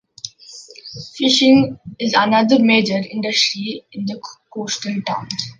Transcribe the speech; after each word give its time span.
Fishing 1.13 1.79
is 1.99 2.15
another 2.17 2.57
major 2.57 2.97
industry 2.97 3.85
in 3.91 4.07
the 4.07 4.19
coastal 4.51 4.99
towns. 5.05 5.49